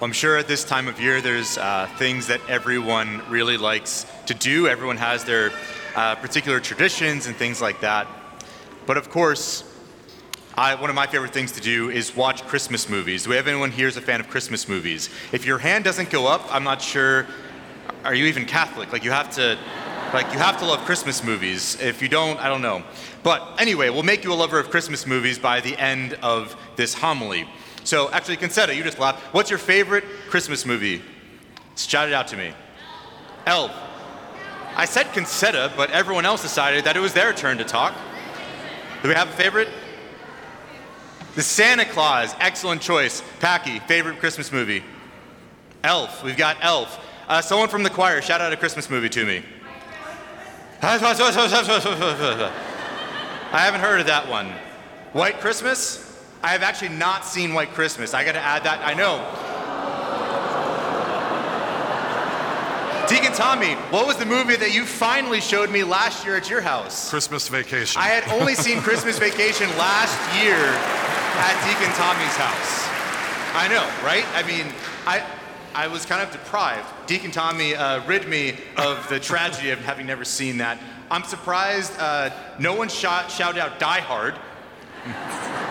I'm 0.00 0.12
sure 0.12 0.36
at 0.36 0.46
this 0.46 0.62
time 0.62 0.86
of 0.86 1.00
year 1.00 1.20
there's 1.20 1.58
uh, 1.58 1.88
things 1.96 2.28
that 2.28 2.40
everyone 2.48 3.20
really 3.28 3.56
likes 3.56 4.06
to 4.26 4.34
do. 4.34 4.68
Everyone 4.68 4.96
has 4.96 5.24
their 5.24 5.50
uh, 5.96 6.14
particular 6.14 6.60
traditions 6.60 7.26
and 7.26 7.34
things 7.34 7.60
like 7.60 7.80
that. 7.80 8.06
But 8.86 8.96
of 8.96 9.10
course, 9.10 9.64
I, 10.56 10.76
one 10.76 10.88
of 10.88 10.94
my 10.94 11.08
favorite 11.08 11.32
things 11.32 11.50
to 11.52 11.60
do 11.60 11.90
is 11.90 12.14
watch 12.14 12.44
Christmas 12.46 12.88
movies. 12.88 13.24
Do 13.24 13.30
we 13.30 13.36
have 13.36 13.48
anyone 13.48 13.72
here 13.72 13.86
who's 13.86 13.96
a 13.96 14.00
fan 14.00 14.20
of 14.20 14.28
Christmas 14.28 14.68
movies? 14.68 15.10
If 15.32 15.44
your 15.44 15.58
hand 15.58 15.82
doesn't 15.82 16.10
go 16.10 16.28
up, 16.28 16.42
I'm 16.54 16.62
not 16.62 16.80
sure. 16.80 17.26
Are 18.04 18.14
you 18.14 18.26
even 18.26 18.44
Catholic? 18.44 18.92
Like 18.92 19.02
you 19.02 19.10
have 19.10 19.30
to, 19.32 19.58
like 20.14 20.32
you 20.32 20.38
have 20.38 20.60
to 20.60 20.64
love 20.64 20.78
Christmas 20.84 21.24
movies. 21.24 21.76
If 21.80 22.02
you 22.02 22.08
don't, 22.08 22.38
I 22.38 22.48
don't 22.48 22.62
know. 22.62 22.84
But 23.24 23.60
anyway, 23.60 23.90
we'll 23.90 24.04
make 24.04 24.22
you 24.22 24.32
a 24.32 24.34
lover 24.34 24.60
of 24.60 24.70
Christmas 24.70 25.08
movies 25.08 25.40
by 25.40 25.60
the 25.60 25.76
end 25.76 26.14
of 26.22 26.54
this 26.76 26.94
homily. 26.94 27.48
So 27.84 28.10
actually, 28.10 28.36
Concetta, 28.36 28.74
you 28.74 28.82
just 28.82 28.98
laughed. 28.98 29.20
What's 29.34 29.50
your 29.50 29.58
favorite 29.58 30.04
Christmas 30.28 30.66
movie? 30.66 31.02
Shout 31.76 32.08
it 32.08 32.14
out 32.14 32.28
to 32.28 32.36
me. 32.36 32.52
Elf. 33.46 33.70
I 34.76 34.84
said 34.84 35.06
Concetta, 35.06 35.72
but 35.76 35.90
everyone 35.90 36.24
else 36.24 36.42
decided 36.42 36.84
that 36.84 36.96
it 36.96 37.00
was 37.00 37.12
their 37.12 37.32
turn 37.32 37.58
to 37.58 37.64
talk. 37.64 37.94
Do 39.02 39.08
we 39.08 39.14
have 39.14 39.28
a 39.28 39.32
favorite? 39.32 39.68
The 41.34 41.42
Santa 41.42 41.84
Claus. 41.84 42.34
Excellent 42.40 42.82
choice. 42.82 43.22
Packy, 43.40 43.78
favorite 43.80 44.18
Christmas 44.18 44.52
movie? 44.52 44.82
Elf. 45.84 46.22
We've 46.24 46.36
got 46.36 46.56
Elf. 46.60 46.98
Uh, 47.28 47.40
someone 47.42 47.68
from 47.68 47.82
the 47.82 47.90
choir, 47.90 48.22
shout 48.22 48.40
out 48.40 48.52
a 48.52 48.56
Christmas 48.56 48.88
movie 48.88 49.08
to 49.10 49.24
me. 49.24 49.42
I 53.52 53.60
haven't 53.60 53.80
heard 53.80 54.00
of 54.00 54.06
that 54.06 54.28
one. 54.28 54.50
White 55.12 55.40
Christmas? 55.40 56.07
I 56.42 56.48
have 56.48 56.62
actually 56.62 56.90
not 56.90 57.24
seen 57.24 57.52
White 57.52 57.70
Christmas. 57.70 58.14
I 58.14 58.24
got 58.24 58.32
to 58.32 58.40
add 58.40 58.64
that. 58.64 58.80
I 58.84 58.94
know. 58.94 59.18
Deacon 63.08 63.32
Tommy, 63.32 63.72
what 63.90 64.06
was 64.06 64.16
the 64.16 64.26
movie 64.26 64.56
that 64.56 64.74
you 64.74 64.84
finally 64.84 65.40
showed 65.40 65.70
me 65.70 65.82
last 65.82 66.26
year 66.26 66.36
at 66.36 66.50
your 66.50 66.60
house? 66.60 67.08
Christmas 67.08 67.48
Vacation. 67.48 68.00
I 68.00 68.08
had 68.08 68.28
only 68.38 68.54
seen 68.66 68.80
Christmas 68.80 69.18
Vacation 69.18 69.66
last 69.78 70.18
year 70.36 70.54
at 70.54 71.56
Deacon 71.66 71.90
Tommy's 71.96 72.36
house. 72.36 72.84
I 73.54 73.66
know, 73.68 73.88
right? 74.06 74.26
I 74.34 74.46
mean, 74.46 74.72
I, 75.06 75.24
I 75.74 75.88
was 75.88 76.04
kind 76.04 76.20
of 76.20 76.30
deprived. 76.30 76.86
Deacon 77.06 77.30
Tommy 77.30 77.74
uh, 77.74 78.04
rid 78.06 78.28
me 78.28 78.58
of 78.76 79.08
the 79.08 79.18
tragedy 79.30 79.70
of 79.70 79.78
having 79.80 80.06
never 80.06 80.24
seen 80.24 80.58
that. 80.58 80.78
I'm 81.10 81.24
surprised 81.24 81.94
uh, 81.98 82.28
no 82.58 82.74
one 82.74 82.90
shot, 82.90 83.30
shouted 83.30 83.58
out 83.58 83.78
Die 83.78 84.00
Hard. 84.00 84.34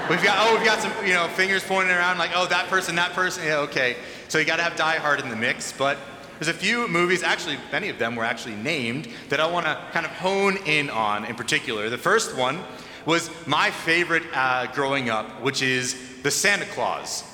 We've 0.09 0.23
got 0.23 0.37
oh 0.39 0.55
we've 0.55 0.63
got 0.63 0.79
some 0.79 0.93
you 1.05 1.13
know 1.13 1.27
fingers 1.27 1.65
pointing 1.65 1.93
around 1.93 2.17
like 2.17 2.31
oh 2.33 2.45
that 2.47 2.69
person 2.69 2.95
that 2.95 3.11
person 3.11 3.43
yeah 3.43 3.57
okay 3.57 3.97
so 4.29 4.37
you 4.37 4.45
got 4.45 4.55
to 4.55 4.63
have 4.63 4.77
Die 4.77 4.95
Hard 4.99 5.19
in 5.19 5.27
the 5.27 5.35
mix 5.35 5.73
but 5.73 5.97
there's 6.39 6.47
a 6.47 6.53
few 6.53 6.87
movies 6.87 7.23
actually 7.23 7.57
many 7.73 7.89
of 7.89 7.99
them 7.99 8.15
were 8.15 8.23
actually 8.23 8.55
named 8.55 9.09
that 9.27 9.41
I 9.41 9.47
want 9.47 9.65
to 9.65 9.77
kind 9.91 10.05
of 10.05 10.13
hone 10.13 10.57
in 10.65 10.89
on 10.89 11.25
in 11.25 11.35
particular 11.35 11.89
the 11.89 11.97
first 11.97 12.37
one 12.37 12.61
was 13.05 13.29
my 13.45 13.69
favorite 13.69 14.23
uh, 14.33 14.67
growing 14.67 15.09
up 15.09 15.41
which 15.41 15.61
is 15.61 16.21
the 16.23 16.31
Santa 16.31 16.65
Claus 16.67 17.25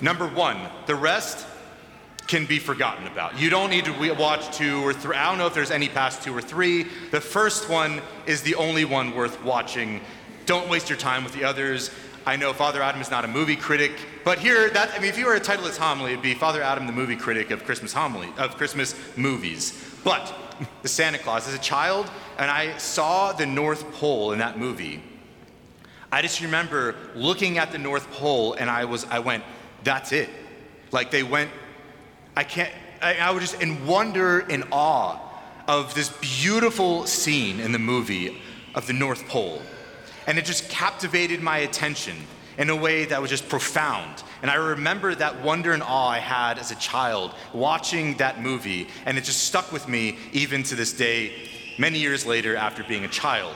number 0.00 0.26
one 0.26 0.58
the 0.86 0.94
rest 0.94 1.46
can 2.26 2.46
be 2.46 2.58
forgotten 2.58 3.06
about. 3.06 3.38
You 3.38 3.50
don't 3.50 3.68
need 3.68 3.84
to 3.84 4.14
watch 4.14 4.56
two 4.56 4.78
or 4.82 4.94
three. 4.94 5.14
I 5.14 5.28
don't 5.28 5.36
know 5.36 5.46
if 5.46 5.52
there's 5.52 5.70
any 5.70 5.90
past 5.90 6.22
two 6.22 6.34
or 6.34 6.40
three. 6.40 6.84
The 7.10 7.20
first 7.20 7.68
one 7.68 8.00
is 8.24 8.40
the 8.40 8.54
only 8.54 8.86
one 8.86 9.14
worth 9.14 9.44
watching. 9.44 10.00
Don't 10.46 10.70
waste 10.70 10.88
your 10.88 10.98
time 10.98 11.22
with 11.22 11.34
the 11.34 11.44
others. 11.44 11.90
I 12.26 12.36
know 12.36 12.54
Father 12.54 12.80
Adam 12.80 13.02
is 13.02 13.10
not 13.10 13.24
a 13.24 13.28
movie 13.28 13.56
critic, 13.56 13.92
but 14.24 14.38
here, 14.38 14.70
that 14.70 14.92
I 14.94 14.98
mean, 14.98 15.10
if 15.10 15.18
you 15.18 15.26
were 15.26 15.34
a 15.34 15.40
titleless 15.40 15.76
homily, 15.76 16.12
it'd 16.12 16.22
be 16.22 16.34
Father 16.34 16.62
Adam, 16.62 16.86
the 16.86 16.92
movie 16.92 17.16
critic 17.16 17.50
of 17.50 17.64
Christmas 17.64 17.92
homily 17.92 18.32
of 18.38 18.56
Christmas 18.56 18.94
movies. 19.16 19.98
But 20.04 20.34
the 20.82 20.88
Santa 20.88 21.18
Claus, 21.18 21.46
as 21.46 21.54
a 21.54 21.58
child, 21.58 22.10
and 22.38 22.50
I 22.50 22.78
saw 22.78 23.32
the 23.32 23.44
North 23.44 23.92
Pole 23.92 24.32
in 24.32 24.38
that 24.38 24.58
movie. 24.58 25.02
I 26.10 26.22
just 26.22 26.40
remember 26.40 26.94
looking 27.14 27.58
at 27.58 27.72
the 27.72 27.78
North 27.78 28.10
Pole, 28.12 28.54
and 28.54 28.70
I 28.70 28.84
was, 28.84 29.04
I 29.06 29.18
went, 29.18 29.44
that's 29.82 30.12
it. 30.12 30.30
Like 30.92 31.10
they 31.10 31.22
went, 31.22 31.50
I 32.36 32.44
can't. 32.44 32.72
I, 33.02 33.16
I 33.16 33.30
was 33.32 33.42
just 33.42 33.60
in 33.60 33.86
wonder 33.86 34.40
and 34.40 34.64
awe 34.72 35.18
of 35.68 35.94
this 35.94 36.08
beautiful 36.20 37.06
scene 37.06 37.60
in 37.60 37.72
the 37.72 37.78
movie 37.78 38.40
of 38.74 38.86
the 38.86 38.92
North 38.92 39.28
Pole. 39.28 39.60
And 40.26 40.38
it 40.38 40.44
just 40.44 40.68
captivated 40.70 41.42
my 41.42 41.58
attention 41.58 42.16
in 42.56 42.70
a 42.70 42.76
way 42.76 43.04
that 43.06 43.20
was 43.20 43.30
just 43.30 43.48
profound. 43.48 44.22
And 44.42 44.50
I 44.50 44.54
remember 44.54 45.14
that 45.14 45.42
wonder 45.42 45.72
and 45.72 45.82
awe 45.82 46.08
I 46.08 46.18
had 46.18 46.58
as 46.58 46.70
a 46.70 46.76
child 46.76 47.34
watching 47.52 48.16
that 48.18 48.40
movie, 48.40 48.88
and 49.06 49.18
it 49.18 49.24
just 49.24 49.44
stuck 49.44 49.72
with 49.72 49.88
me 49.88 50.18
even 50.32 50.62
to 50.64 50.74
this 50.74 50.92
day, 50.92 51.32
many 51.78 51.98
years 51.98 52.24
later 52.24 52.56
after 52.56 52.84
being 52.84 53.04
a 53.04 53.08
child. 53.08 53.54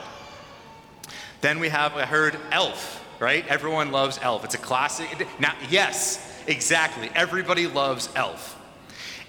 Then 1.41 1.59
we 1.59 1.69
have, 1.69 1.95
I 1.95 2.05
heard 2.05 2.37
Elf, 2.51 3.05
right? 3.19 3.47
Everyone 3.47 3.91
loves 3.91 4.19
Elf. 4.21 4.43
It's 4.43 4.55
a 4.55 4.59
classic. 4.59 5.27
Now, 5.39 5.53
yes, 5.69 6.41
exactly. 6.47 7.09
Everybody 7.15 7.67
loves 7.67 8.09
Elf. 8.15 8.57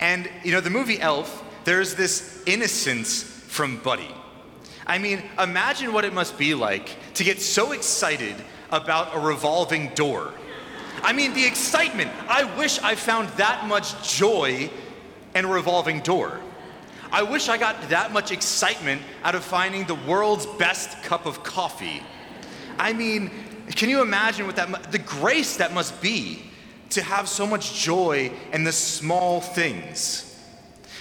And, 0.00 0.28
you 0.42 0.50
know, 0.50 0.60
the 0.60 0.70
movie 0.70 1.00
Elf, 1.00 1.44
there's 1.64 1.94
this 1.94 2.42
innocence 2.46 3.22
from 3.22 3.76
Buddy. 3.78 4.08
I 4.90 4.98
mean, 4.98 5.22
imagine 5.38 5.92
what 5.92 6.04
it 6.04 6.12
must 6.12 6.36
be 6.36 6.52
like 6.52 6.96
to 7.14 7.22
get 7.22 7.40
so 7.40 7.70
excited 7.70 8.34
about 8.72 9.14
a 9.14 9.20
revolving 9.20 9.90
door. 9.94 10.34
I 11.04 11.12
mean, 11.12 11.32
the 11.32 11.44
excitement. 11.44 12.10
I 12.28 12.42
wish 12.58 12.80
I 12.80 12.96
found 12.96 13.28
that 13.36 13.68
much 13.68 14.18
joy 14.18 14.68
in 15.36 15.44
a 15.44 15.48
revolving 15.48 16.00
door. 16.00 16.40
I 17.12 17.22
wish 17.22 17.48
I 17.48 17.56
got 17.56 17.80
that 17.90 18.12
much 18.12 18.32
excitement 18.32 19.00
out 19.22 19.36
of 19.36 19.44
finding 19.44 19.84
the 19.84 19.94
world's 19.94 20.46
best 20.58 21.00
cup 21.04 21.24
of 21.24 21.44
coffee. 21.44 22.02
I 22.76 22.92
mean, 22.92 23.30
can 23.76 23.90
you 23.90 24.02
imagine 24.02 24.44
what 24.44 24.56
that 24.56 24.90
the 24.90 24.98
grace 24.98 25.58
that 25.58 25.72
must 25.72 26.02
be 26.02 26.42
to 26.90 27.00
have 27.00 27.28
so 27.28 27.46
much 27.46 27.80
joy 27.80 28.32
in 28.52 28.64
the 28.64 28.72
small 28.72 29.40
things? 29.40 30.36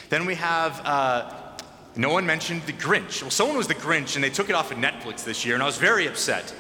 Then 0.10 0.28
we 0.28 0.36
have 0.36 0.80
uh, 0.86 1.39
no 1.96 2.10
one 2.10 2.26
mentioned 2.26 2.64
The 2.64 2.74
Grinch. 2.74 3.22
Well, 3.22 3.32
someone 3.32 3.58
was 3.58 3.68
The 3.68 3.76
Grinch, 3.76 4.16
and 4.16 4.24
they 4.24 4.30
took 4.30 4.50
it 4.50 4.56
off 4.56 4.72
of 4.72 4.78
Netflix 4.78 5.24
this 5.24 5.46
year, 5.46 5.56
and 5.56 5.64
I 5.64 5.66
was 5.66 5.78
very 5.78 6.08
upset. 6.08 6.54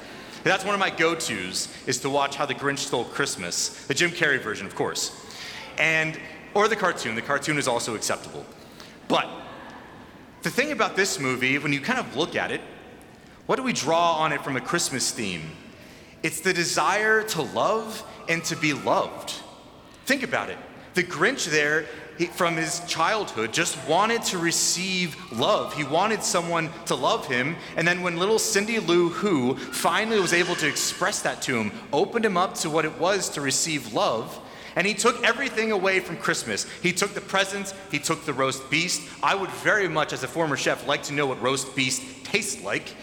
That's 0.44 0.64
one 0.64 0.74
of 0.74 0.80
my 0.80 0.90
go-tos 0.90 1.68
is 1.86 2.00
to 2.00 2.10
watch 2.10 2.36
How 2.36 2.46
the 2.46 2.56
Grinch 2.56 2.80
Stole 2.80 3.04
Christmas, 3.06 3.86
the 3.88 3.94
Jim 3.94 4.12
Carrey 4.12 4.40
version, 4.40 4.66
of 4.66 4.76
course, 4.76 5.16
and 5.78 6.18
or 6.54 6.68
the 6.68 6.76
cartoon. 6.76 7.16
The 7.16 7.22
cartoon 7.22 7.58
is 7.58 7.68
also 7.68 7.96
acceptable. 7.96 8.46
But 9.08 9.30
the 10.42 10.50
thing 10.50 10.72
about 10.72 10.96
this 10.96 11.20
movie, 11.20 11.58
when 11.58 11.74
you 11.74 11.82
kind 11.82 12.00
of 12.00 12.16
look 12.16 12.36
at 12.36 12.52
it, 12.52 12.62
what 13.46 13.58
do 13.58 13.64
we 13.64 13.74
draw 13.74 14.14
on 14.16 14.32
it 14.32 14.42
from 14.42 14.56
a 14.56 14.62
Christmas 14.62 15.12
theme? 15.12 15.52
It's 16.24 16.42
the 16.42 16.54
desire 16.54 17.24
to 17.24 17.42
love 17.42 18.04
and 18.28 18.44
to 18.46 18.56
be 18.56 18.74
loved. 18.74 19.34
Think 20.06 20.24
about 20.24 20.50
it. 20.50 20.58
The 20.94 21.04
Grinch 21.04 21.50
there 21.50 21.86
from 22.28 22.58
his 22.58 22.82
childhood 22.82 23.54
just 23.54 23.78
wanted 23.88 24.24
to 24.24 24.38
receive 24.38 25.16
love. 25.32 25.74
He 25.74 25.84
wanted 25.84 26.24
someone 26.24 26.70
to 26.86 26.96
love 26.96 27.26
him. 27.28 27.56
And 27.78 27.88
then 27.88 28.02
when 28.02 28.18
little 28.18 28.40
Cindy 28.40 28.80
Lou 28.80 29.10
Who 29.10 29.56
finally 29.56 30.20
was 30.20 30.34
able 30.34 30.56
to 30.56 30.68
express 30.68 31.22
that 31.22 31.42
to 31.44 31.58
him, 31.58 31.72
opened 31.94 32.26
him 32.26 32.38
up 32.38 32.56
to 32.56 32.70
what 32.70 32.86
it 32.86 33.00
was 33.00 33.30
to 33.30 33.42
receive 33.42 33.94
love, 33.94 34.40
and 34.76 34.86
he 34.86 34.94
took 34.94 35.24
everything 35.24 35.72
away 35.72 36.00
from 36.00 36.18
Christmas. 36.18 36.66
He 36.82 36.94
took 36.94 37.14
the 37.14 37.22
presents, 37.22 37.74
he 37.92 38.00
took 38.00 38.26
the 38.26 38.34
roast 38.34 38.70
beast. 38.70 39.02
I 39.24 39.36
would 39.36 39.50
very 39.50 39.88
much, 39.88 40.14
as 40.14 40.24
a 40.24 40.28
former 40.28 40.56
chef, 40.56 40.88
like 40.88 41.04
to 41.04 41.14
know 41.14 41.26
what 41.26 41.42
roast 41.42 41.76
beast 41.76 42.04
tastes 42.24 42.64
like. 42.64 42.94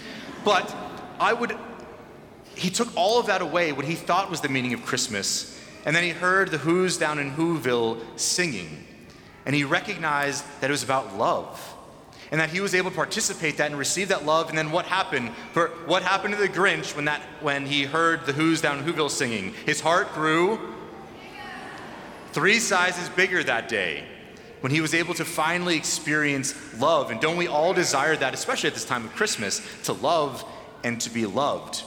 But 0.44 0.75
I 1.19 1.32
would, 1.32 1.56
he 2.55 2.71
took 2.71 2.88
all 2.97 3.19
of 3.19 3.26
that 3.26 3.43
away, 3.43 3.72
what 3.72 3.84
he 3.84 3.94
thought 3.94 4.31
was 4.31 4.41
the 4.41 4.49
meaning 4.49 4.75
of 4.75 4.84
Christmas. 4.84 5.60
And 5.84 5.94
then 5.94 6.03
he 6.03 6.10
heard 6.10 6.50
the 6.50 6.59
Who's 6.59 6.97
down 6.97 7.19
in 7.19 7.32
Whoville 7.32 8.00
singing 8.19 8.85
and 9.46 9.54
he 9.54 9.64
recognized 9.64 10.44
that 10.60 10.69
it 10.69 10.72
was 10.72 10.82
about 10.82 11.16
love 11.16 11.75
and 12.31 12.40
that 12.40 12.50
he 12.50 12.60
was 12.60 12.75
able 12.75 12.90
to 12.90 12.96
participate 12.96 13.56
that 13.58 13.70
and 13.70 13.78
receive 13.78 14.08
that 14.08 14.26
love. 14.26 14.48
And 14.48 14.58
then 14.58 14.72
what 14.72 14.87
happened? 14.87 15.31
For 15.52 15.69
what 15.87 16.02
happened 16.02 16.34
to 16.34 16.40
the 16.40 16.48
grinch 16.48 16.96
when 16.96 17.04
that 17.04 17.22
when 17.40 17.66
he 17.66 17.84
heard 17.84 18.26
the 18.26 18.32
who's 18.32 18.60
down 18.60 18.78
in 18.78 18.84
whoville 18.84 19.10
singing? 19.10 19.54
His 19.64 19.81
heart 19.81 20.12
grew 20.12 20.75
three 22.32 22.58
sizes 22.58 23.08
bigger 23.10 23.43
that 23.44 23.69
day 23.69 24.04
when 24.60 24.72
he 24.72 24.81
was 24.81 24.94
able 24.94 25.14
to 25.14 25.25
finally 25.25 25.76
experience 25.76 26.54
love. 26.81 27.10
And 27.10 27.20
don't 27.20 27.37
we 27.37 27.46
all 27.46 27.72
desire 27.72 28.16
that 28.16 28.34
especially 28.34 28.69
at 28.69 28.75
this 28.75 28.84
time 28.84 29.04
of 29.04 29.14
christmas 29.14 29.62
to 29.84 29.92
love 29.92 30.44
and 30.82 31.00
to 31.02 31.10
be 31.10 31.26
loved? 31.26 31.84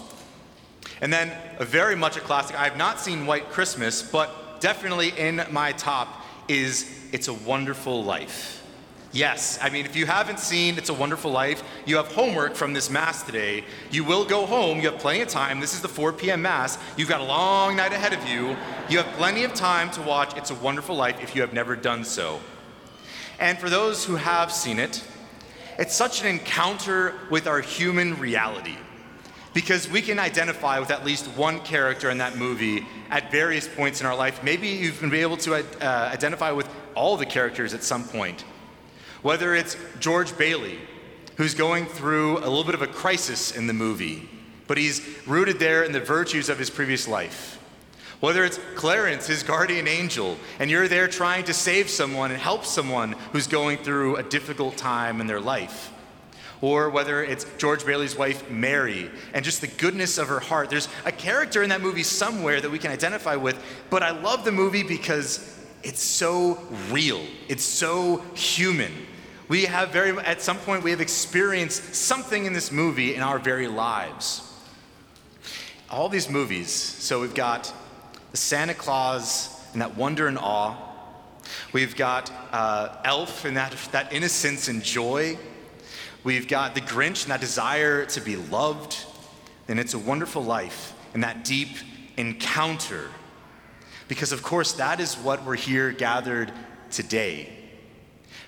And 1.02 1.12
then 1.12 1.32
very 1.60 1.96
much 1.96 2.18
a 2.18 2.22
classic. 2.22 2.58
I 2.58 2.64
have 2.64 2.78
not 2.78 3.00
seen 3.00 3.26
white 3.26 3.50
christmas 3.50 4.02
but 4.02 4.62
definitely 4.62 5.10
in 5.10 5.46
my 5.52 5.74
top 5.74 6.08
is 6.50 6.90
It's 7.12 7.28
a 7.28 7.34
Wonderful 7.34 8.04
Life. 8.04 8.64
Yes, 9.12 9.58
I 9.62 9.70
mean, 9.70 9.86
if 9.86 9.96
you 9.96 10.06
haven't 10.06 10.40
seen 10.40 10.78
It's 10.78 10.90
a 10.90 10.94
Wonderful 10.94 11.32
Life, 11.32 11.64
you 11.86 11.96
have 11.98 12.08
homework 12.08 12.56
from 12.56 12.74
this 12.74 12.90
Mass 12.90 13.24
today. 13.24 13.64
You 13.92 14.04
will 14.04 14.26
go 14.26 14.46
home, 14.46 14.80
you 14.80 14.90
have 14.90 15.00
plenty 15.00 15.22
of 15.22 15.28
time. 15.28 15.60
This 15.60 15.74
is 15.74 15.82
the 15.82 15.88
4 15.88 16.12
p.m. 16.14 16.42
Mass. 16.42 16.78
You've 16.98 17.10
got 17.10 17.22
a 17.22 17.24
long 17.24 17.76
night 17.76 17.94
ahead 17.94 18.14
of 18.14 18.28
you. 18.28 18.58
You 18.90 18.98
have 18.98 19.08
plenty 19.18 19.44
of 19.44 19.54
time 19.54 19.90
to 19.92 20.02
watch 20.02 20.36
It's 20.36 20.52
a 20.52 20.56
Wonderful 20.56 20.96
Life 20.96 21.22
if 21.22 21.36
you 21.36 21.42
have 21.42 21.54
never 21.54 21.76
done 21.76 22.04
so. 22.04 22.40
And 23.40 23.58
for 23.58 23.70
those 23.70 24.04
who 24.04 24.16
have 24.16 24.52
seen 24.52 24.80
it, 24.80 25.04
it's 25.78 25.96
such 25.96 26.22
an 26.22 26.28
encounter 26.28 27.14
with 27.30 27.48
our 27.48 27.62
human 27.62 28.20
reality 28.20 28.76
because 29.60 29.90
we 29.90 30.02
can 30.02 30.20
identify 30.20 30.80
with 30.80 30.90
at 30.90 31.04
least 31.04 31.28
one 31.36 31.60
character 31.60 32.10
in 32.10 32.20
that 32.20 32.38
movie 32.38 32.86
at 33.10 33.30
various 33.30 33.68
points 33.68 34.00
in 34.00 34.08
our 34.08 34.16
life. 34.16 34.42
Maybe 34.42 34.70
you've 34.70 35.02
been 35.02 35.14
able 35.14 35.36
to 35.36 35.56
uh, 35.56 36.10
identify 36.14 36.52
with 36.52 36.66
all 36.96 37.18
the 37.18 37.26
characters 37.26 37.74
at 37.74 37.84
some 37.84 38.06
point. 38.06 38.46
Whether 39.22 39.54
it's 39.56 39.76
George 40.00 40.38
Bailey, 40.38 40.80
who's 41.36 41.56
going 41.56 41.88
through 41.88 42.38
a 42.38 42.48
little 42.48 42.64
bit 42.64 42.74
of 42.74 42.82
a 42.82 42.88
crisis 42.88 43.54
in 43.54 43.68
the 43.68 43.74
movie, 43.74 44.30
but 44.66 44.78
he's 44.78 45.06
rooted 45.28 45.60
there 45.60 45.84
in 45.84 45.92
the 45.92 46.00
virtues 46.00 46.48
of 46.48 46.58
his 46.58 46.70
previous 46.70 47.06
life. 47.06 47.62
Whether 48.22 48.46
it's 48.46 48.62
Clarence, 48.76 49.28
his 49.28 49.44
guardian 49.44 49.90
angel, 49.90 50.38
and 50.60 50.72
you're 50.72 50.88
there 50.88 51.10
trying 51.10 51.44
to 51.46 51.54
save 51.54 51.90
someone 51.90 52.32
and 52.32 52.40
help 52.40 52.64
someone 52.64 53.12
who's 53.34 53.48
going 53.48 53.80
through 53.80 54.16
a 54.16 54.24
difficult 54.24 54.78
time 54.78 55.20
in 55.20 55.28
their 55.28 55.42
life. 55.42 55.92
Or 56.62 56.90
whether 56.90 57.24
it's 57.24 57.46
George 57.58 57.86
Bailey's 57.86 58.18
wife, 58.18 58.50
Mary, 58.50 59.10
and 59.34 59.46
just 59.46 59.62
the 59.62 59.68
goodness 59.68 60.18
of 60.18 60.28
her 60.28 60.42
heart. 60.42 60.70
There's 60.70 60.90
a 61.06 61.12
character 61.12 61.64
in 61.64 61.70
that 61.70 61.82
movie 61.82 62.04
somewhere 62.04 62.60
that 62.60 62.70
we 62.70 62.80
can 62.80 62.92
identify 62.92 63.38
with, 63.38 63.62
but 63.90 64.04
I 64.04 64.12
love 64.12 64.44
the 64.44 64.52
movie 64.52 64.84
because 64.84 65.58
it's 65.84 66.02
so 66.02 66.60
real, 66.92 67.22
it's 67.48 67.64
so 67.64 68.18
human. 68.36 68.92
We 69.48 69.66
have 69.66 69.90
very, 69.90 70.18
at 70.20 70.42
some 70.42 70.58
point, 70.58 70.84
we 70.84 70.92
have 70.92 71.02
experienced 71.02 71.96
something 71.96 72.46
in 72.46 72.54
this 72.54 72.72
movie 72.72 73.16
in 73.16 73.22
our 73.22 73.40
very 73.40 73.68
lives. 73.68 74.46
All 75.90 76.10
these 76.10 76.30
movies, 76.30 76.70
so 76.70 77.22
we've 77.22 77.34
got 77.34 77.74
the 78.32 78.38
Santa 78.38 78.76
Claus 78.76 79.60
and 79.74 79.82
that 79.82 79.98
wonder 79.98 80.28
and 80.28 80.38
awe. 80.38 80.76
We've 81.74 81.96
got 81.96 82.32
uh, 82.52 82.98
Elf 83.04 83.46
and 83.46 83.58
that, 83.58 83.76
that 83.92 84.14
innocence 84.14 84.68
and 84.68 84.84
joy. 84.84 85.38
We've 86.24 86.48
got 86.48 86.76
the 86.76 86.82
Grinch 86.82 87.24
and 87.24 87.32
that 87.32 87.42
desire 87.42 88.06
to 88.08 88.22
be 88.22 88.36
loved. 88.36 88.98
And 89.68 89.80
it's 89.80 89.94
a 89.94 90.00
wonderful 90.00 90.44
life 90.44 90.94
and 91.14 91.24
that 91.24 91.44
deep 91.44 91.70
encounter. 92.18 93.10
Because, 94.08 94.32
of 94.32 94.42
course, 94.42 94.74
that 94.74 95.00
is 95.00 95.16
what 95.16 95.46
we're 95.46 95.56
here 95.56 95.92
gathered 95.92 96.52
today 96.90 97.59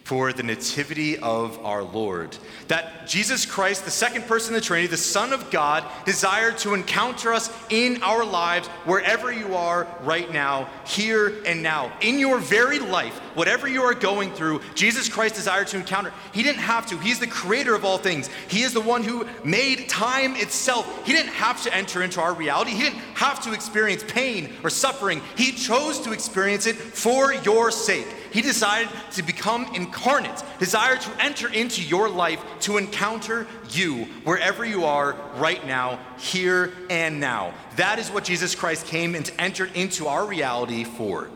for 0.04 0.34
the 0.34 0.44
nativity 0.44 1.18
of 1.20 1.64
our 1.66 1.84
Lord. 1.84 2.36
That 2.68 3.08
Jesus 3.08 3.46
Christ, 3.46 3.86
the 3.86 3.92
second 3.92 4.24
person 4.24 4.56
of 4.56 4.62
the 4.62 4.66
Trinity, 4.66 4.88
the 4.88 4.98
Son 4.98 5.32
of 5.32 5.50
God, 5.52 5.84
desired 6.06 6.58
to 6.60 6.74
encounter 6.74 7.34
us 7.34 7.52
in 7.70 8.02
our 8.04 8.26
lives 8.26 8.68
wherever 8.86 9.32
you 9.32 9.56
are 9.56 9.88
right 10.02 10.32
now, 10.32 10.70
here 10.86 11.42
and 11.46 11.62
now. 11.62 11.92
In 12.02 12.20
your 12.20 12.40
very 12.40 12.80
life, 12.80 13.18
whatever 13.36 13.68
you 13.68 13.84
are 13.84 13.94
going 13.94 14.32
through, 14.34 14.62
Jesus 14.76 15.08
Christ 15.08 15.36
desired 15.36 15.68
to 15.68 15.78
encounter. 15.78 16.14
He 16.34 16.44
didn't 16.44 16.62
have 16.62 16.88
to. 16.88 16.98
He's 16.98 17.20
the 17.20 17.28
creator 17.28 17.76
of 17.76 17.86
all 17.86 17.98
things. 17.98 18.30
He 18.48 18.64
is 18.64 18.74
the 18.74 18.82
one 18.82 19.04
who 19.04 19.28
made 19.44 19.88
time 19.88 20.36
itself. 20.36 21.06
He 21.06 21.14
didn't 21.14 21.34
have 21.34 21.62
to 21.64 21.76
enter 21.76 22.02
into 22.02 22.22
our 22.22 22.34
reality. 22.34 22.72
He 22.72 22.84
didn't 22.84 23.00
have 23.16 23.42
to 23.44 23.54
experience 23.54 24.04
pain 24.08 24.54
or 24.64 24.70
suffering. 24.70 25.22
He 25.38 25.52
chose 25.52 26.00
to 26.02 26.12
experience 26.12 26.66
it 26.66 26.76
for 26.76 27.34
your 27.34 27.72
sake. 27.72 28.08
He 28.32 28.42
decided 28.42 28.90
to 29.12 29.24
become 29.24 29.74
incarnate, 29.76 30.44
desired 30.60 31.02
to 31.02 31.12
enter 31.22 31.50
into 31.50 31.84
your 31.84 32.10
life 32.10 32.44
to 32.62 32.78
encounter 32.78 33.46
you 33.70 34.06
wherever 34.24 34.66
you 34.66 34.86
are 34.86 35.16
right 35.36 35.66
now, 35.66 36.00
here 36.18 36.74
and 36.90 37.20
now. 37.20 37.54
That 37.76 38.00
is 38.00 38.10
what 38.10 38.24
Jesus 38.24 38.56
Christ 38.56 38.88
came 38.88 39.16
and 39.16 39.30
entered 39.38 39.76
into 39.76 40.08
our 40.08 40.26
reality 40.26 40.84
for. 40.84 41.30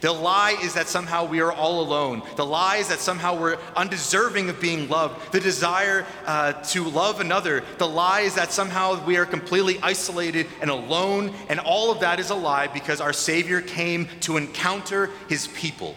The 0.00 0.12
lie 0.12 0.56
is 0.62 0.74
that 0.74 0.88
somehow 0.88 1.26
we 1.26 1.40
are 1.40 1.52
all 1.52 1.80
alone. 1.82 2.22
The 2.36 2.46
lie 2.46 2.76
is 2.76 2.88
that 2.88 3.00
somehow 3.00 3.38
we're 3.38 3.58
undeserving 3.76 4.48
of 4.48 4.60
being 4.60 4.88
loved. 4.88 5.32
The 5.32 5.40
desire 5.40 6.06
uh, 6.24 6.52
to 6.52 6.84
love 6.84 7.20
another. 7.20 7.62
The 7.78 7.88
lie 7.88 8.20
is 8.20 8.34
that 8.36 8.52
somehow 8.52 9.04
we 9.04 9.18
are 9.18 9.26
completely 9.26 9.78
isolated 9.82 10.46
and 10.62 10.70
alone. 10.70 11.34
And 11.48 11.60
all 11.60 11.90
of 11.90 12.00
that 12.00 12.18
is 12.18 12.30
a 12.30 12.34
lie 12.34 12.68
because 12.68 13.00
our 13.00 13.12
Savior 13.12 13.60
came 13.60 14.08
to 14.20 14.38
encounter 14.38 15.10
his 15.28 15.48
people. 15.48 15.94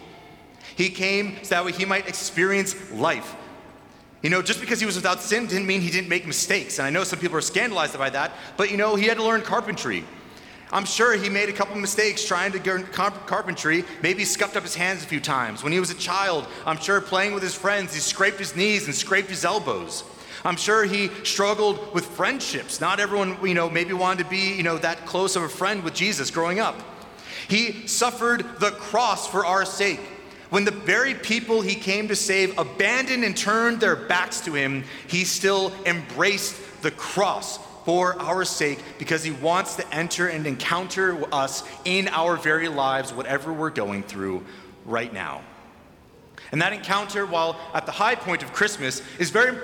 He 0.75 0.89
came 0.89 1.37
so 1.43 1.55
that 1.55 1.65
way 1.65 1.71
he 1.71 1.85
might 1.85 2.07
experience 2.07 2.91
life. 2.91 3.35
You 4.21 4.29
know, 4.29 4.41
just 4.41 4.61
because 4.61 4.79
he 4.79 4.85
was 4.85 4.95
without 4.95 5.21
sin 5.21 5.47
didn't 5.47 5.67
mean 5.67 5.81
he 5.81 5.91
didn't 5.91 6.09
make 6.09 6.25
mistakes. 6.25 6.79
And 6.79 6.87
I 6.87 6.89
know 6.89 7.03
some 7.03 7.19
people 7.19 7.37
are 7.37 7.41
scandalized 7.41 7.97
by 7.97 8.09
that, 8.11 8.31
but 8.55 8.71
you 8.71 8.77
know, 8.77 8.95
he 8.95 9.05
had 9.05 9.17
to 9.17 9.23
learn 9.23 9.41
carpentry. 9.41 10.05
I'm 10.71 10.85
sure 10.85 11.15
he 11.15 11.29
made 11.29 11.49
a 11.49 11.53
couple 11.53 11.75
mistakes 11.75 12.25
trying 12.25 12.51
to 12.53 12.63
learn 12.63 12.85
carpentry. 12.85 13.83
Maybe 14.01 14.19
he 14.19 14.25
scuffed 14.25 14.55
up 14.55 14.63
his 14.63 14.73
hands 14.73 15.03
a 15.03 15.07
few 15.07 15.19
times. 15.19 15.61
When 15.61 15.71
he 15.71 15.79
was 15.79 15.91
a 15.91 15.95
child, 15.95 16.47
I'm 16.65 16.77
sure 16.77 16.99
playing 16.99 17.35
with 17.35 17.43
his 17.43 17.53
friends, 17.53 17.93
he 17.93 17.99
scraped 17.99 18.39
his 18.39 18.55
knees 18.55 18.87
and 18.87 18.95
scraped 18.95 19.29
his 19.29 19.45
elbows. 19.45 20.03
I'm 20.45 20.55
sure 20.55 20.83
he 20.83 21.09
struggled 21.23 21.93
with 21.93 22.05
friendships. 22.05 22.81
Not 22.81 22.99
everyone, 22.99 23.37
you 23.45 23.53
know, 23.53 23.69
maybe 23.69 23.93
wanted 23.93 24.23
to 24.23 24.29
be, 24.29 24.55
you 24.55 24.63
know, 24.63 24.77
that 24.79 25.05
close 25.05 25.35
of 25.35 25.43
a 25.43 25.49
friend 25.49 25.83
with 25.83 25.93
Jesus 25.93 26.31
growing 26.31 26.59
up. 26.59 26.81
He 27.47 27.87
suffered 27.87 28.59
the 28.59 28.71
cross 28.71 29.27
for 29.27 29.45
our 29.45 29.65
sake. 29.65 29.99
When 30.53 30.65
the 30.65 30.69
very 30.69 31.15
people 31.15 31.61
he 31.61 31.73
came 31.73 32.09
to 32.09 32.15
save 32.15 32.59
abandoned 32.59 33.23
and 33.23 33.35
turned 33.35 33.79
their 33.79 33.95
backs 33.95 34.39
to 34.41 34.53
him, 34.53 34.83
he 35.07 35.23
still 35.23 35.73
embraced 35.83 36.83
the 36.83 36.91
cross 36.91 37.57
for 37.85 38.21
our 38.21 38.45
sake 38.45 38.77
because 38.99 39.23
he 39.23 39.31
wants 39.31 39.77
to 39.77 39.95
enter 39.95 40.27
and 40.27 40.45
encounter 40.45 41.17
us 41.33 41.63
in 41.85 42.07
our 42.09 42.35
very 42.35 42.67
lives, 42.67 43.11
whatever 43.11 43.51
we're 43.51 43.71
going 43.71 44.03
through 44.03 44.45
right 44.85 45.11
now. 45.11 45.41
And 46.51 46.61
that 46.61 46.71
encounter, 46.71 47.25
while 47.25 47.59
at 47.73 47.87
the 47.87 47.91
high 47.91 48.13
point 48.13 48.43
of 48.43 48.53
Christmas, 48.53 49.01
is 49.17 49.31
very 49.31 49.57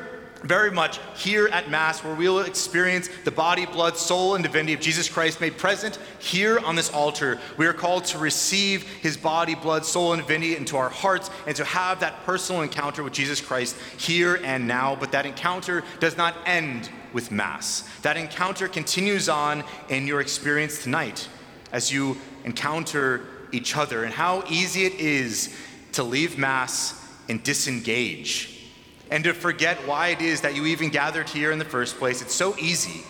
very 0.43 0.71
much 0.71 0.99
here 1.15 1.47
at 1.49 1.69
Mass, 1.69 2.03
where 2.03 2.15
we 2.15 2.29
will 2.29 2.39
experience 2.39 3.09
the 3.25 3.31
body, 3.31 3.65
blood, 3.65 3.97
soul, 3.97 4.35
and 4.35 4.43
divinity 4.43 4.73
of 4.73 4.79
Jesus 4.79 5.09
Christ 5.09 5.41
made 5.41 5.57
present 5.57 5.99
here 6.19 6.59
on 6.59 6.75
this 6.75 6.89
altar. 6.91 7.39
We 7.57 7.67
are 7.67 7.73
called 7.73 8.05
to 8.05 8.17
receive 8.17 8.83
his 8.83 9.17
body, 9.17 9.55
blood, 9.55 9.85
soul, 9.85 10.13
and 10.13 10.21
divinity 10.21 10.55
into 10.55 10.77
our 10.77 10.89
hearts 10.89 11.29
and 11.45 11.55
to 11.57 11.65
have 11.65 11.99
that 11.99 12.23
personal 12.25 12.61
encounter 12.61 13.03
with 13.03 13.13
Jesus 13.13 13.41
Christ 13.41 13.75
here 13.97 14.39
and 14.43 14.67
now. 14.67 14.95
But 14.95 15.11
that 15.11 15.25
encounter 15.25 15.83
does 15.99 16.15
not 16.15 16.35
end 16.45 16.89
with 17.11 17.31
Mass. 17.31 17.87
That 18.01 18.17
encounter 18.17 18.67
continues 18.67 19.29
on 19.29 19.63
in 19.89 20.07
your 20.07 20.21
experience 20.21 20.83
tonight 20.83 21.27
as 21.71 21.91
you 21.91 22.17
encounter 22.45 23.25
each 23.51 23.75
other 23.75 24.03
and 24.03 24.13
how 24.13 24.43
easy 24.49 24.85
it 24.85 24.93
is 24.93 25.55
to 25.93 26.03
leave 26.03 26.37
Mass 26.37 26.95
and 27.27 27.43
disengage 27.43 28.58
and 29.11 29.23
to 29.23 29.33
forget 29.33 29.77
why 29.87 30.09
it 30.09 30.21
is 30.21 30.41
that 30.41 30.55
you 30.55 30.65
even 30.65 30.89
gathered 30.89 31.29
here 31.29 31.51
in 31.51 31.59
the 31.59 31.65
first 31.65 31.97
place. 31.97 32.21
It's 32.21 32.33
so 32.33 32.55
easy. 32.57 33.03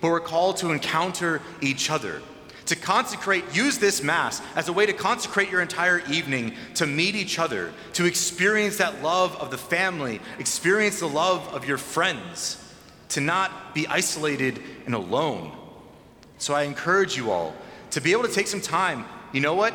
But 0.00 0.10
we're 0.10 0.20
called 0.20 0.58
to 0.58 0.70
encounter 0.70 1.40
each 1.60 1.90
other, 1.90 2.20
to 2.66 2.76
consecrate, 2.76 3.44
use 3.54 3.78
this 3.78 4.02
Mass 4.02 4.42
as 4.54 4.68
a 4.68 4.72
way 4.72 4.86
to 4.86 4.92
consecrate 4.92 5.50
your 5.50 5.62
entire 5.62 6.02
evening, 6.10 6.54
to 6.74 6.86
meet 6.86 7.14
each 7.14 7.38
other, 7.38 7.72
to 7.94 8.04
experience 8.04 8.78
that 8.78 9.02
love 9.02 9.36
of 9.36 9.50
the 9.50 9.58
family, 9.58 10.20
experience 10.38 11.00
the 11.00 11.08
love 11.08 11.46
of 11.54 11.66
your 11.66 11.78
friends, 11.78 12.60
to 13.10 13.20
not 13.20 13.74
be 13.74 13.86
isolated 13.86 14.60
and 14.86 14.94
alone. 14.94 15.52
So 16.38 16.52
I 16.52 16.64
encourage 16.64 17.16
you 17.16 17.30
all 17.30 17.54
to 17.92 18.00
be 18.00 18.12
able 18.12 18.24
to 18.24 18.32
take 18.32 18.48
some 18.48 18.60
time. 18.60 19.04
You 19.32 19.40
know 19.40 19.54
what? 19.54 19.72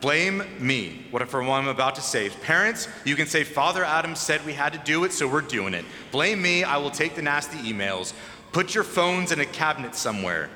Blame 0.00 0.42
me 0.58 1.06
what 1.10 1.22
what 1.32 1.48
I'm 1.48 1.68
about 1.68 1.94
to 1.94 2.02
say. 2.02 2.28
Parents, 2.28 2.88
you 3.04 3.16
can 3.16 3.26
say, 3.26 3.44
Father 3.44 3.82
Adam 3.84 4.14
said 4.14 4.44
we 4.44 4.52
had 4.52 4.72
to 4.74 4.78
do 4.80 5.04
it, 5.04 5.12
so 5.12 5.26
we're 5.26 5.40
doing 5.40 5.74
it. 5.74 5.84
Blame 6.12 6.42
me, 6.42 6.64
I 6.64 6.76
will 6.76 6.90
take 6.90 7.14
the 7.14 7.22
nasty 7.22 7.58
emails. 7.58 8.12
Put 8.52 8.74
your 8.74 8.84
phones 8.84 9.32
in 9.32 9.40
a 9.40 9.46
cabinet 9.46 9.94
somewhere. 9.94 10.50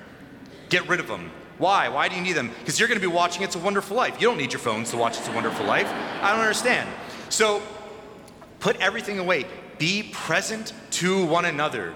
Get 0.69 0.87
rid 0.89 1.01
of 1.01 1.09
them. 1.09 1.31
Why? 1.59 1.89
Why 1.89 2.09
do 2.09 2.17
you 2.17 2.23
need 2.23 2.33
them? 2.33 2.51
Because 2.59 2.79
you're 2.79 2.89
going 2.89 3.01
to 3.01 3.07
be 3.07 3.13
watching 3.13 3.43
It's 3.43 3.57
a 3.57 3.59
Wonderful 3.59 3.97
Life. 3.97 4.21
You 4.21 4.29
don't 4.29 4.39
need 4.39 4.53
your 4.53 4.61
phones 4.61 4.91
to 4.93 4.97
watch 4.97 5.19
It's 5.19 5.29
a 5.29 5.33
Wonderful 5.33 5.67
Life. 5.67 5.93
I 6.23 6.31
don't 6.31 6.41
understand. 6.41 6.89
So 7.29 7.63
put 8.61 8.77
everything 8.77 9.19
away. 9.19 9.47
Be 9.79 10.09
present 10.13 10.73
to 10.93 11.27
one 11.27 11.45
another. 11.45 11.95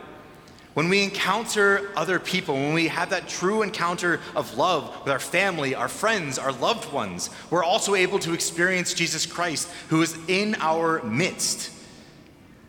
When 0.75 0.89
we 0.89 1.05
encounter 1.05 1.91
other 1.95 2.19
people, 2.19 2.55
when 2.55 2.75
we 2.75 2.89
have 2.89 3.11
that 3.11 3.29
true 3.29 3.63
encounter 3.63 4.21
of 4.35 4.57
love 4.59 5.05
with 5.05 5.13
our 5.13 5.21
family, 5.21 5.77
our 5.77 5.89
friends, 5.89 6.37
our 6.37 6.53
loved 6.53 6.93
ones, 6.93 7.31
we're 7.49 7.63
also 7.63 7.95
able 7.95 8.19
to 8.19 8.35
experience 8.35 8.93
Jesus 8.93 9.25
Christ 9.25 9.69
who 9.89 10.03
is 10.03 10.19
in 10.27 10.57
our 10.59 11.01
midst. 11.05 11.71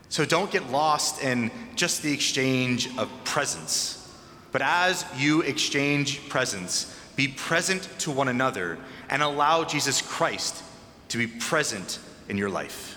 So 0.08 0.24
don't 0.24 0.50
get 0.52 0.70
lost 0.70 1.22
in 1.22 1.50
just 1.74 2.02
the 2.02 2.12
exchange 2.12 2.96
of 2.96 3.10
presents. 3.24 4.08
But 4.52 4.62
as 4.62 5.04
you 5.16 5.42
exchange 5.42 6.28
presents, 6.28 6.96
be 7.16 7.26
present 7.26 7.88
to 8.00 8.12
one 8.12 8.28
another 8.28 8.78
and 9.10 9.20
allow 9.20 9.64
Jesus 9.64 10.00
Christ 10.00 10.62
to 11.08 11.18
be 11.18 11.26
present 11.26 11.98
in 12.28 12.38
your 12.38 12.50
life. 12.50 12.95